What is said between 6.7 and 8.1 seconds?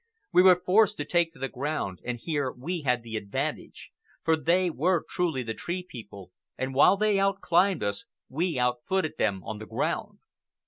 while they out climbed us